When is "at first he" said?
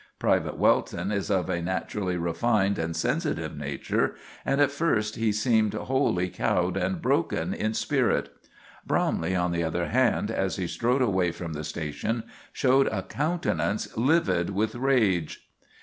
4.59-5.31